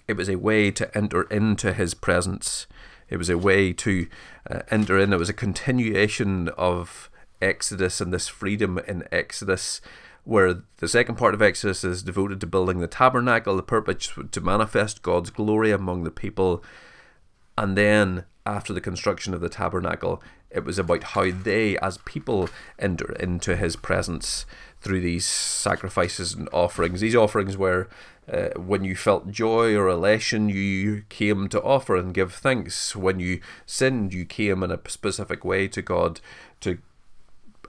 It 0.09 0.17
was 0.17 0.29
a 0.29 0.37
way 0.37 0.71
to 0.71 0.97
enter 0.97 1.23
into 1.25 1.73
his 1.73 1.93
presence. 1.95 2.67
It 3.09 3.19
was 3.19 3.29
a 3.29 3.39
way 3.39 3.73
to 3.75 4.07
uh, 4.51 4.61
enter 4.71 4.99
in. 4.99 5.13
It 5.13 5.19
was 5.19 5.29
a 5.29 5.35
continuation 5.35 6.49
of 6.57 7.11
Exodus 7.43 8.01
and 8.01 8.13
this 8.13 8.29
freedom 8.29 8.79
in 8.89 9.07
Exodus, 9.13 9.81
where 10.25 10.63
the 10.79 10.89
second 10.89 11.17
part 11.17 11.35
of 11.35 11.43
Exodus 11.43 11.85
is 11.85 12.03
devoted 12.03 12.41
to 12.41 12.47
building 12.47 12.79
the 12.79 12.87
tabernacle, 12.87 13.57
the 13.57 13.63
purpose 13.63 14.11
to 14.31 14.41
manifest 14.41 15.03
God's 15.03 15.31
glory 15.31 15.71
among 15.71 16.05
the 16.05 16.11
people. 16.11 16.65
And 17.59 17.77
then, 17.77 18.25
after 18.47 18.73
the 18.73 18.81
construction 18.81 19.35
of 19.35 19.41
the 19.41 19.49
tabernacle, 19.49 20.23
it 20.51 20.65
was 20.65 20.79
about 20.79 21.03
how 21.03 21.31
they, 21.31 21.77
as 21.79 21.99
people, 21.99 22.49
enter 22.79 23.13
into 23.15 23.57
his 23.57 23.77
presence 23.77 24.47
through 24.81 25.01
these 25.01 25.27
sacrifices 25.27 26.33
and 26.33 26.49
offerings. 26.53 27.01
These 27.01 27.17
offerings 27.17 27.57
were 27.57 27.89
uh, 28.33 28.49
when 28.57 28.85
you 28.85 28.97
felt 28.97 29.31
joy 29.31 29.75
or 29.77 29.89
elation, 29.89 30.49
you 30.49 31.05
came 31.09 31.49
to 31.49 31.63
offer 31.63 31.97
and 31.97 32.15
give 32.15 32.33
thanks. 32.33 32.97
When 32.97 33.21
you 33.21 33.41
sinned, 33.67 34.13
you 34.13 34.25
came 34.25 34.63
in 34.63 34.71
a 34.71 34.81
specific 34.89 35.45
way 35.45 35.69
to 35.69 35.83
God 35.83 36.21
to 36.61 36.79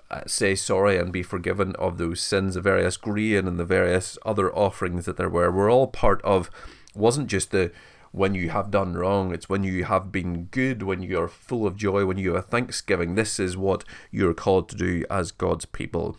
uh, 0.09 0.21
say 0.25 0.55
sorry 0.55 0.97
and 0.97 1.11
be 1.11 1.21
forgiven 1.21 1.75
of 1.75 1.97
those 1.97 2.21
sins. 2.21 2.55
The 2.55 2.61
various 2.61 2.97
grain 2.97 3.47
and 3.47 3.59
the 3.59 3.65
various 3.65 4.17
other 4.25 4.53
offerings 4.53 5.05
that 5.05 5.17
there 5.17 5.29
were 5.29 5.51
were 5.51 5.69
all 5.69 5.87
part 5.87 6.21
of, 6.23 6.49
wasn't 6.95 7.27
just 7.27 7.51
the 7.51 7.71
when 8.11 8.33
you 8.33 8.49
have 8.49 8.71
done 8.71 8.93
wrong. 8.93 9.33
It's 9.33 9.49
when 9.49 9.63
you 9.63 9.85
have 9.85 10.11
been 10.11 10.45
good, 10.45 10.83
when 10.83 11.01
you 11.01 11.19
are 11.19 11.27
full 11.27 11.65
of 11.65 11.75
joy, 11.75 12.05
when 12.05 12.17
you 12.17 12.35
are 12.35 12.41
thanksgiving. 12.41 13.15
This 13.15 13.39
is 13.39 13.57
what 13.57 13.83
you're 14.11 14.33
called 14.33 14.69
to 14.69 14.75
do 14.75 15.03
as 15.09 15.31
God's 15.31 15.65
people. 15.65 16.17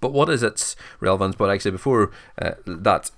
But 0.00 0.12
what 0.12 0.28
is 0.28 0.42
its 0.42 0.76
relevance? 1.00 1.36
But 1.36 1.50
actually, 1.50 1.72
before 1.72 2.10
uh, 2.40 2.52
that, 2.66 3.10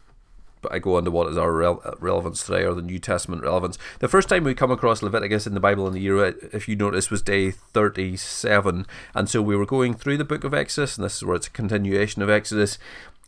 but 0.64 0.72
I 0.72 0.78
go 0.78 0.96
on 0.96 1.04
to 1.04 1.10
what 1.10 1.28
is 1.28 1.36
our 1.36 1.52
rel- 1.52 1.96
relevance 2.00 2.44
today, 2.44 2.64
or 2.64 2.74
the 2.74 2.82
New 2.82 2.98
Testament 2.98 3.42
relevance. 3.42 3.78
The 4.00 4.08
first 4.08 4.28
time 4.28 4.44
we 4.44 4.54
come 4.54 4.70
across 4.70 5.02
Leviticus 5.02 5.46
in 5.46 5.54
the 5.54 5.60
Bible 5.60 5.86
in 5.86 5.92
the 5.92 6.00
year, 6.00 6.24
if 6.52 6.68
you 6.68 6.74
notice, 6.74 7.10
was 7.10 7.22
day 7.22 7.50
37. 7.50 8.86
And 9.14 9.28
so 9.28 9.42
we 9.42 9.56
were 9.56 9.66
going 9.66 9.94
through 9.94 10.16
the 10.16 10.24
book 10.24 10.42
of 10.42 10.54
Exodus, 10.54 10.96
and 10.96 11.04
this 11.04 11.16
is 11.16 11.24
where 11.24 11.36
it's 11.36 11.48
a 11.48 11.50
continuation 11.50 12.22
of 12.22 12.30
Exodus 12.30 12.78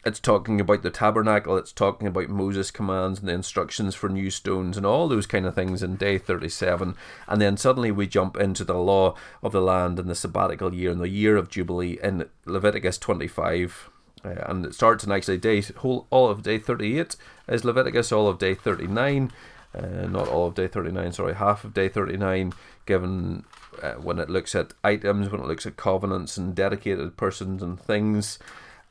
it's 0.07 0.21
talking 0.21 0.61
about 0.61 0.83
the 0.83 0.91
tabernacle, 0.91 1.57
it's 1.57 1.73
talking 1.73 2.07
about 2.07 2.29
Moses' 2.29 2.71
commands 2.71 3.19
and 3.19 3.29
the 3.29 3.33
instructions 3.33 3.95
for 3.95 4.09
new 4.09 4.31
stones 4.31 4.77
and 4.77 4.87
all 4.87 5.09
those 5.09 5.27
kind 5.27 5.45
of 5.45 5.55
things 5.55 5.83
in 5.83 5.97
day 5.97 6.17
37. 6.17 6.95
And 7.27 7.43
then 7.43 7.57
suddenly 7.57 7.91
we 7.91 8.07
jump 8.07 8.37
into 8.37 8.65
the 8.65 8.79
law 8.79 9.17
of 9.43 9.51
the 9.53 9.61
land 9.61 9.99
and 9.99 10.09
the 10.09 10.15
sabbatical 10.15 10.73
year 10.73 10.93
and 10.93 11.01
the 11.01 11.09
year 11.09 11.37
of 11.37 11.51
Jubilee 11.51 11.99
in 12.03 12.29
Leviticus 12.45 12.99
25. 12.99 13.91
Uh, 14.25 14.29
and 14.47 14.65
it 14.65 14.75
starts 14.75 15.05
in 15.05 15.11
actually 15.11 15.39
day 15.39 15.61
whole 15.79 16.07
all 16.11 16.31
of 16.31 16.43
day 16.43 16.59
38 16.59 17.17
is 17.49 17.65
Leviticus, 17.65 18.13
all 18.13 18.29
of 18.29 18.39
day 18.39 18.55
39 18.55 19.33
uh, 19.77 20.07
not 20.07 20.29
all 20.29 20.47
of 20.47 20.55
day 20.55 20.67
39, 20.67 21.13
sorry, 21.13 21.35
half 21.35 21.65
of 21.65 21.75
day 21.75 21.89
39, 21.89 22.53
given 22.87 23.45
uh, 23.83 23.93
when 23.95 24.19
it 24.19 24.31
looks 24.31 24.55
at 24.55 24.73
items, 24.83 25.29
when 25.29 25.41
it 25.41 25.47
looks 25.47 25.67
at 25.67 25.77
covenants 25.77 26.37
and 26.37 26.55
dedicated 26.55 27.17
persons 27.17 27.63
and 27.63 27.79
things. 27.79 28.39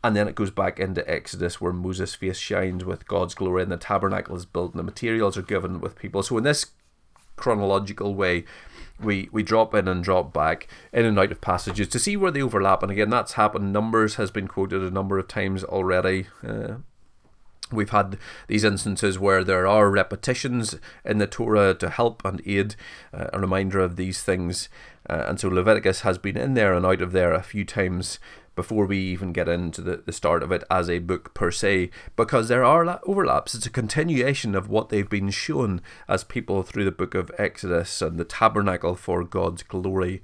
And 0.06 0.16
then 0.16 0.28
it 0.28 0.36
goes 0.36 0.52
back 0.52 0.80
into 0.80 1.10
Exodus 1.10 1.60
where 1.60 1.74
Moses' 1.74 2.14
face 2.14 2.38
shines 2.38 2.86
with 2.86 3.08
God's 3.08 3.34
glory 3.34 3.64
and 3.64 3.72
the 3.72 3.76
tabernacle 3.78 4.36
is 4.36 4.46
built 4.46 4.74
and 4.74 4.80
the 4.80 4.84
materials 4.84 5.36
are 5.36 5.42
given 5.42 5.82
with 5.82 5.98
people. 5.98 6.22
So, 6.22 6.38
in 6.38 6.44
this 6.44 6.68
chronological 7.38 8.14
way, 8.14 8.46
we, 9.02 9.30
we 9.32 9.42
drop 9.42 9.74
in 9.74 9.88
and 9.88 10.04
drop 10.04 10.32
back 10.32 10.68
in 10.94 11.06
and 11.06 11.18
out 11.18 11.32
of 11.32 11.42
passages 11.42 11.88
to 11.88 11.98
see 11.98 12.16
where 12.16 12.30
they 12.30 12.44
overlap. 12.44 12.84
And 12.84 12.92
again, 12.92 13.10
that's 13.10 13.34
happened. 13.34 13.74
Numbers 13.74 14.14
has 14.16 14.30
been 14.30 14.48
quoted 14.48 14.84
a 14.84 14.92
number 14.92 15.18
of 15.18 15.28
times 15.28 15.64
already. 15.64 16.28
Uh, 16.48 16.76
We've 17.72 17.90
had 17.90 18.18
these 18.48 18.64
instances 18.64 19.18
where 19.18 19.44
there 19.44 19.66
are 19.66 19.90
repetitions 19.90 20.76
in 21.04 21.18
the 21.18 21.28
Torah 21.28 21.74
to 21.74 21.90
help 21.90 22.24
and 22.24 22.42
aid 22.46 22.76
uh, 23.12 23.28
a 23.34 23.40
reminder 23.40 23.80
of 23.80 23.96
these 23.96 24.22
things. 24.22 24.70
Uh, 25.10 25.26
and 25.28 25.40
so 25.40 25.50
Leviticus 25.50 26.02
has 26.02 26.18
been 26.18 26.38
in 26.38 26.54
there 26.54 26.74
and 26.74 26.86
out 26.86 27.02
of 27.02 27.12
there 27.12 27.34
a 27.34 27.42
few 27.42 27.66
times 27.66 28.20
before 28.56 28.86
we 28.86 28.98
even 28.98 29.34
get 29.34 29.50
into 29.50 29.82
the, 29.82 29.98
the 30.06 30.14
start 30.14 30.42
of 30.42 30.52
it 30.52 30.64
as 30.72 30.90
a 30.90 31.00
book 31.00 31.34
per 31.34 31.52
se, 31.52 31.90
because 32.16 32.48
there 32.48 32.64
are 32.64 33.02
overlaps. 33.04 33.54
It's 33.54 33.66
a 33.66 33.72
continuation 33.72 34.56
of 34.56 34.70
what 34.70 34.90
they've 34.90 35.10
been 35.10 35.30
shown 35.30 35.82
as 36.08 36.24
people 36.24 36.64
through 36.64 36.86
the 36.86 36.92
book 36.92 37.16
of 37.16 37.32
Exodus 37.38 38.02
and 38.02 38.18
the 38.18 38.24
tabernacle 38.24 38.96
for 38.96 39.24
God's 39.24 39.64
glory. 39.64 40.22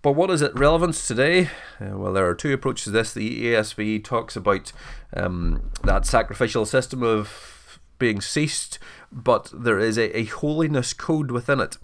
But 0.00 0.12
what 0.12 0.30
is 0.30 0.42
its 0.42 0.54
relevance 0.54 1.06
today? 1.06 1.50
Uh, 1.80 1.98
well, 1.98 2.12
there 2.12 2.28
are 2.28 2.34
two 2.34 2.52
approaches 2.52 2.84
to 2.84 2.90
this. 2.90 3.12
The 3.12 3.46
ESV 3.46 4.04
talks 4.04 4.36
about 4.36 4.72
um, 5.14 5.70
that 5.82 6.06
sacrificial 6.06 6.64
system 6.66 7.02
of 7.02 7.80
being 7.98 8.20
ceased, 8.20 8.78
but 9.10 9.50
there 9.52 9.80
is 9.80 9.98
a, 9.98 10.16
a 10.16 10.24
holiness 10.24 10.92
code 10.92 11.32
within 11.32 11.58
it. 11.58 11.78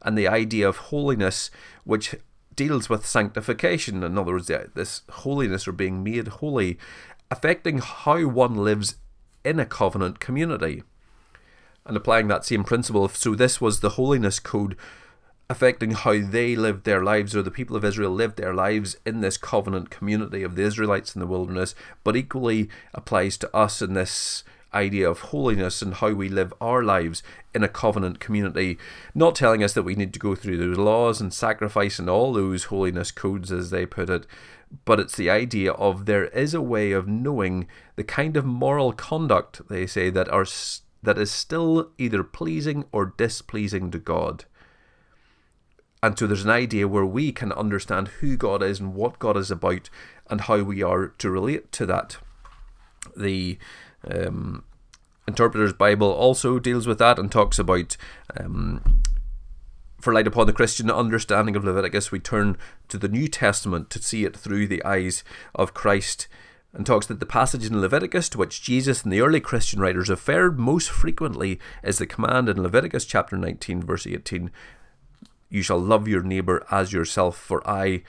And 0.00 0.16
the 0.16 0.28
idea 0.28 0.66
of 0.66 0.76
holiness, 0.76 1.50
which 1.84 2.14
deals 2.56 2.88
with 2.88 3.06
sanctification. 3.06 4.02
In 4.02 4.16
other 4.16 4.32
words, 4.32 4.50
this 4.74 5.02
holiness 5.10 5.68
or 5.68 5.72
being 5.72 6.02
made 6.02 6.28
holy, 6.28 6.78
affecting 7.30 7.78
how 7.78 8.26
one 8.26 8.54
lives 8.54 8.96
in 9.44 9.60
a 9.60 9.66
covenant 9.66 10.20
community. 10.20 10.82
And 11.84 11.96
applying 11.96 12.28
that 12.28 12.44
same 12.44 12.64
principle, 12.64 13.08
so 13.08 13.34
this 13.34 13.60
was 13.60 13.80
the 13.80 13.90
holiness 13.90 14.40
code 14.40 14.76
affecting 15.50 15.92
how 15.92 16.18
they 16.20 16.54
lived 16.54 16.84
their 16.84 17.02
lives, 17.02 17.34
or 17.34 17.42
the 17.42 17.50
people 17.50 17.76
of 17.76 17.84
Israel 17.84 18.10
lived 18.10 18.36
their 18.36 18.54
lives 18.54 18.96
in 19.06 19.20
this 19.20 19.36
covenant 19.36 19.90
community 19.90 20.42
of 20.42 20.56
the 20.56 20.62
Israelites 20.62 21.14
in 21.14 21.20
the 21.20 21.26
wilderness, 21.26 21.74
but 22.04 22.16
equally 22.16 22.68
applies 22.92 23.38
to 23.38 23.56
us 23.56 23.80
in 23.80 23.94
this 23.94 24.44
idea 24.74 25.08
of 25.08 25.20
holiness 25.20 25.80
and 25.80 25.94
how 25.94 26.12
we 26.12 26.28
live 26.28 26.52
our 26.60 26.82
lives 26.82 27.22
in 27.54 27.64
a 27.64 27.68
covenant 27.68 28.20
community, 28.20 28.76
not 29.14 29.34
telling 29.34 29.64
us 29.64 29.72
that 29.72 29.82
we 29.82 29.94
need 29.94 30.12
to 30.12 30.18
go 30.18 30.34
through 30.34 30.58
those 30.58 30.76
laws 30.76 31.20
and 31.20 31.32
sacrifice 31.32 31.98
and 31.98 32.10
all 32.10 32.34
those 32.34 32.64
holiness 32.64 33.10
codes, 33.10 33.50
as 33.50 33.70
they 33.70 33.86
put 33.86 34.10
it, 34.10 34.26
but 34.84 35.00
it's 35.00 35.16
the 35.16 35.30
idea 35.30 35.72
of 35.72 36.04
there 36.04 36.26
is 36.26 36.52
a 36.52 36.60
way 36.60 36.92
of 36.92 37.08
knowing 37.08 37.66
the 37.96 38.04
kind 38.04 38.36
of 38.36 38.44
moral 38.44 38.92
conduct 38.92 39.66
they 39.68 39.86
say 39.86 40.10
that 40.10 40.28
are 40.28 40.46
that 41.02 41.16
is 41.16 41.30
still 41.30 41.90
either 41.96 42.22
pleasing 42.24 42.84
or 42.92 43.14
displeasing 43.16 43.90
to 43.90 43.98
God. 43.98 44.44
And 46.02 46.18
so 46.18 46.26
there's 46.26 46.44
an 46.44 46.50
idea 46.50 46.86
where 46.86 47.06
we 47.06 47.32
can 47.32 47.52
understand 47.52 48.08
who 48.20 48.36
God 48.36 48.62
is 48.62 48.78
and 48.78 48.94
what 48.94 49.18
God 49.18 49.36
is 49.36 49.50
about 49.50 49.90
and 50.30 50.42
how 50.42 50.62
we 50.62 50.82
are 50.82 51.08
to 51.08 51.30
relate 51.30 51.72
to 51.72 51.86
that. 51.86 52.18
The 53.16 53.58
um, 54.08 54.64
Interpreter's 55.26 55.72
Bible 55.72 56.10
also 56.10 56.58
deals 56.58 56.86
with 56.86 56.98
that 56.98 57.18
and 57.18 57.30
talks 57.30 57.58
about. 57.58 57.96
Um, 58.38 59.02
for 60.00 60.12
light 60.12 60.28
upon 60.28 60.46
the 60.46 60.52
Christian 60.52 60.90
understanding 60.92 61.56
of 61.56 61.64
Leviticus, 61.64 62.12
we 62.12 62.20
turn 62.20 62.56
to 62.86 62.98
the 62.98 63.08
New 63.08 63.26
Testament 63.26 63.90
to 63.90 64.00
see 64.00 64.24
it 64.24 64.36
through 64.36 64.68
the 64.68 64.84
eyes 64.84 65.24
of 65.56 65.74
Christ 65.74 66.28
and 66.72 66.86
talks 66.86 67.06
that 67.06 67.18
the 67.18 67.26
passage 67.26 67.66
in 67.66 67.80
Leviticus 67.80 68.28
to 68.28 68.38
which 68.38 68.62
Jesus 68.62 69.02
and 69.02 69.12
the 69.12 69.20
early 69.20 69.40
Christian 69.40 69.80
writers 69.80 70.08
referred 70.08 70.58
most 70.58 70.88
frequently 70.88 71.58
is 71.82 71.98
the 71.98 72.06
command 72.06 72.48
in 72.48 72.62
Leviticus 72.62 73.04
chapter 73.06 73.36
19, 73.36 73.82
verse 73.82 74.06
18 74.06 74.52
You 75.50 75.62
shall 75.62 75.78
love 75.78 76.08
your 76.08 76.22
neighbour 76.22 76.64
as 76.70 76.92
yourself, 76.92 77.36
for 77.36 77.66
I. 77.68 78.02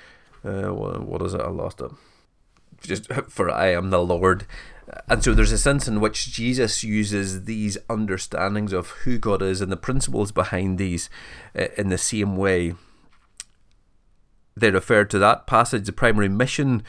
Uh, 0.43 0.69
what 0.69 1.21
is 1.21 1.33
it? 1.33 1.41
I 1.41 1.49
lost 1.49 1.81
it. 1.81 1.91
Just 2.81 3.11
for 3.29 3.49
I 3.49 3.67
am 3.67 3.89
the 3.89 4.01
Lord. 4.01 4.45
And 5.07 5.23
so 5.23 5.33
there's 5.33 5.51
a 5.51 5.57
sense 5.57 5.87
in 5.87 5.99
which 5.99 6.31
Jesus 6.31 6.83
uses 6.83 7.43
these 7.45 7.77
understandings 7.89 8.73
of 8.73 8.89
who 8.89 9.17
God 9.17 9.41
is 9.41 9.61
and 9.61 9.71
the 9.71 9.77
principles 9.77 10.31
behind 10.31 10.77
these 10.77 11.09
uh, 11.57 11.67
in 11.77 11.89
the 11.89 11.97
same 11.97 12.35
way. 12.35 12.73
They 14.57 14.71
refer 14.71 15.05
to 15.05 15.19
that 15.19 15.47
passage. 15.47 15.85
The 15.85 15.93
primary 15.93 16.29
mission 16.29 16.83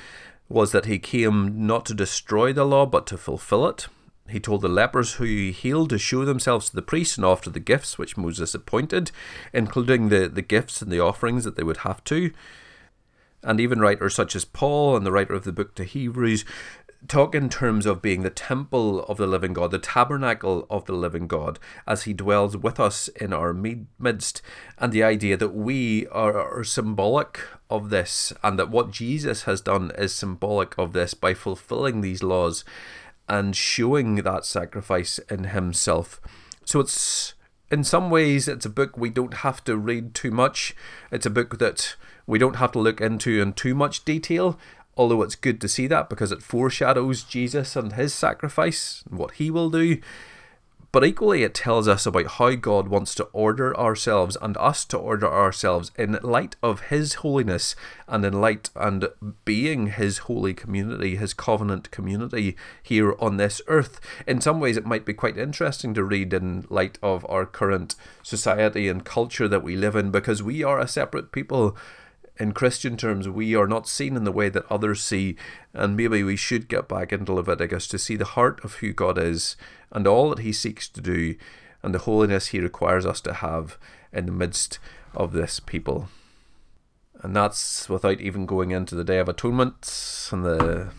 was 0.48 0.72
that 0.72 0.86
he 0.86 0.98
came 0.98 1.66
not 1.66 1.84
to 1.86 1.94
destroy 1.94 2.52
the 2.52 2.64
law 2.64 2.86
but 2.86 3.06
to 3.08 3.18
fulfill 3.18 3.66
it. 3.68 3.86
He 4.30 4.40
told 4.40 4.62
the 4.62 4.68
lepers 4.68 5.14
who 5.14 5.24
he 5.24 5.52
healed 5.52 5.90
to 5.90 5.98
show 5.98 6.24
themselves 6.24 6.70
to 6.70 6.76
the 6.76 6.82
priests 6.82 7.16
and 7.16 7.24
offer 7.24 7.50
the 7.50 7.60
gifts 7.60 7.98
which 7.98 8.16
Moses 8.16 8.54
appointed, 8.54 9.10
including 9.52 10.08
the, 10.08 10.28
the 10.28 10.42
gifts 10.42 10.82
and 10.82 10.90
the 10.90 11.00
offerings 11.00 11.44
that 11.44 11.56
they 11.56 11.62
would 11.62 11.78
have 11.78 12.02
to. 12.04 12.32
And 13.42 13.60
even 13.60 13.80
writers 13.80 14.14
such 14.14 14.36
as 14.36 14.44
Paul 14.44 14.96
and 14.96 15.06
the 15.06 15.12
writer 15.12 15.34
of 15.34 15.44
the 15.44 15.52
book 15.52 15.74
to 15.76 15.84
Hebrews 15.84 16.44
talk 17.08 17.34
in 17.34 17.48
terms 17.48 17.86
of 17.86 18.02
being 18.02 18.22
the 18.22 18.30
temple 18.30 19.02
of 19.04 19.16
the 19.16 19.26
living 19.26 19.52
God, 19.52 19.70
the 19.70 19.78
tabernacle 19.78 20.66
of 20.68 20.84
the 20.84 20.92
living 20.92 21.26
God, 21.26 21.58
as 21.86 22.02
He 22.02 22.12
dwells 22.12 22.56
with 22.56 22.78
us 22.78 23.08
in 23.08 23.32
our 23.32 23.52
midst, 23.52 24.42
and 24.78 24.92
the 24.92 25.02
idea 25.02 25.36
that 25.36 25.54
we 25.54 26.06
are, 26.08 26.38
are, 26.38 26.64
symbolic 26.64 27.40
of 27.68 27.90
this, 27.90 28.32
and 28.42 28.58
that 28.58 28.70
what 28.70 28.90
Jesus 28.90 29.44
has 29.44 29.60
done 29.60 29.92
is 29.96 30.12
symbolic 30.12 30.76
of 30.76 30.92
this 30.92 31.14
by 31.14 31.34
fulfilling 31.34 32.00
these 32.00 32.22
laws 32.22 32.64
and 33.30 33.56
showing 33.56 34.16
that 34.16 34.44
sacrifice 34.44 35.18
in 35.30 35.44
Himself. 35.44 36.20
So 36.64 36.80
it's 36.80 37.32
in 37.70 37.84
some 37.84 38.10
ways 38.10 38.48
it's 38.48 38.66
a 38.66 38.70
book 38.70 38.98
we 38.98 39.08
don't 39.08 39.34
have 39.34 39.64
to 39.64 39.76
read 39.76 40.14
too 40.14 40.32
much. 40.32 40.74
It's 41.10 41.26
a 41.26 41.30
book 41.30 41.58
that 41.58 41.94
we 42.26 42.38
don't 42.38 42.56
have 42.56 42.72
to 42.72 42.80
look 42.80 43.00
into 43.00 43.40
in 43.40 43.54
too 43.54 43.74
much 43.74 44.04
detail 44.04 44.58
although 44.96 45.22
it's 45.22 45.34
good 45.34 45.62
to 45.62 45.68
see 45.68 45.86
that 45.86 46.10
because 46.10 46.30
it 46.30 46.42
foreshadows 46.42 47.22
Jesus 47.22 47.74
and 47.74 47.94
his 47.94 48.12
sacrifice 48.12 49.02
and 49.08 49.18
what 49.18 49.32
he 49.32 49.50
will 49.50 49.70
do. 49.70 49.98
But 50.92 51.04
equally, 51.04 51.44
it 51.44 51.54
tells 51.54 51.86
us 51.86 52.04
about 52.04 52.26
how 52.26 52.54
God 52.56 52.88
wants 52.88 53.14
to 53.14 53.24
order 53.32 53.76
ourselves 53.78 54.36
and 54.42 54.56
us 54.56 54.84
to 54.86 54.98
order 54.98 55.30
ourselves 55.30 55.92
in 55.96 56.18
light 56.20 56.56
of 56.64 56.80
His 56.80 57.14
holiness 57.14 57.76
and 58.08 58.24
in 58.24 58.40
light 58.40 58.70
and 58.74 59.08
being 59.44 59.86
His 59.86 60.18
holy 60.18 60.52
community, 60.52 61.14
His 61.14 61.32
covenant 61.32 61.92
community 61.92 62.56
here 62.82 63.14
on 63.20 63.36
this 63.36 63.62
earth. 63.68 64.00
In 64.26 64.40
some 64.40 64.58
ways, 64.58 64.76
it 64.76 64.84
might 64.84 65.04
be 65.04 65.14
quite 65.14 65.38
interesting 65.38 65.94
to 65.94 66.02
read 66.02 66.32
in 66.32 66.66
light 66.68 66.98
of 67.02 67.24
our 67.28 67.46
current 67.46 67.94
society 68.24 68.88
and 68.88 69.04
culture 69.04 69.46
that 69.46 69.62
we 69.62 69.76
live 69.76 69.94
in 69.94 70.10
because 70.10 70.42
we 70.42 70.64
are 70.64 70.80
a 70.80 70.88
separate 70.88 71.30
people 71.30 71.76
in 72.40 72.52
Christian 72.52 72.96
terms, 72.96 73.28
we 73.28 73.54
are 73.54 73.66
not 73.66 73.86
seen 73.86 74.16
in 74.16 74.24
the 74.24 74.32
way 74.32 74.48
that 74.48 74.64
others 74.70 75.02
see, 75.02 75.36
and 75.74 75.96
maybe 75.96 76.22
we 76.22 76.36
should 76.36 76.68
get 76.68 76.88
back 76.88 77.12
into 77.12 77.34
Leviticus 77.34 77.86
to 77.88 77.98
see 77.98 78.16
the 78.16 78.24
heart 78.24 78.64
of 78.64 78.76
who 78.76 78.92
God 78.94 79.18
is 79.18 79.56
and 79.92 80.06
all 80.06 80.30
that 80.30 80.38
He 80.38 80.52
seeks 80.52 80.88
to 80.88 81.02
do 81.02 81.36
and 81.82 81.94
the 81.94 82.00
holiness 82.00 82.48
He 82.48 82.60
requires 82.60 83.04
us 83.04 83.20
to 83.22 83.34
have 83.34 83.78
in 84.12 84.26
the 84.26 84.32
midst 84.32 84.78
of 85.14 85.32
this 85.32 85.60
people. 85.60 86.08
And 87.22 87.36
that's 87.36 87.88
without 87.90 88.22
even 88.22 88.46
going 88.46 88.70
into 88.70 88.94
the 88.94 89.04
Day 89.04 89.18
of 89.18 89.28
Atonement 89.28 90.28
and 90.32 90.44
the 90.44 90.90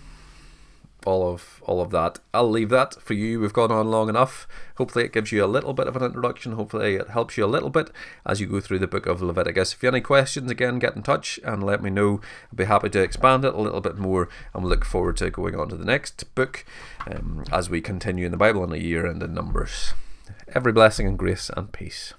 all 1.05 1.31
of 1.31 1.61
all 1.65 1.81
of 1.81 1.91
that. 1.91 2.19
I'll 2.33 2.49
leave 2.49 2.69
that 2.69 3.01
for 3.01 3.13
you. 3.13 3.39
We've 3.39 3.53
gone 3.53 3.71
on 3.71 3.89
long 3.89 4.09
enough. 4.09 4.47
Hopefully, 4.75 5.05
it 5.05 5.13
gives 5.13 5.31
you 5.31 5.43
a 5.43 5.47
little 5.47 5.73
bit 5.73 5.87
of 5.87 5.95
an 5.95 6.03
introduction. 6.03 6.53
Hopefully, 6.53 6.95
it 6.95 7.09
helps 7.09 7.37
you 7.37 7.45
a 7.45 7.47
little 7.47 7.69
bit 7.69 7.91
as 8.25 8.39
you 8.39 8.47
go 8.47 8.59
through 8.59 8.79
the 8.79 8.87
book 8.87 9.05
of 9.05 9.21
Leviticus. 9.21 9.73
If 9.73 9.83
you 9.83 9.87
have 9.87 9.95
any 9.95 10.01
questions, 10.01 10.49
again, 10.49 10.79
get 10.79 10.95
in 10.95 11.03
touch 11.03 11.39
and 11.43 11.63
let 11.63 11.81
me 11.81 11.89
know. 11.89 12.21
I'll 12.51 12.57
be 12.57 12.65
happy 12.65 12.89
to 12.89 13.01
expand 13.01 13.45
it 13.45 13.53
a 13.53 13.61
little 13.61 13.81
bit 13.81 13.97
more, 13.97 14.29
and 14.53 14.65
look 14.65 14.85
forward 14.85 15.17
to 15.17 15.29
going 15.29 15.55
on 15.55 15.69
to 15.69 15.77
the 15.77 15.85
next 15.85 16.33
book 16.35 16.65
um, 17.07 17.43
as 17.51 17.69
we 17.69 17.81
continue 17.81 18.25
in 18.25 18.31
the 18.31 18.37
Bible 18.37 18.63
in 18.63 18.71
a 18.71 18.77
year 18.77 19.05
and 19.05 19.21
in 19.21 19.33
Numbers. 19.33 19.93
Every 20.53 20.71
blessing 20.71 21.07
and 21.07 21.17
grace 21.17 21.49
and 21.55 21.71
peace. 21.71 22.13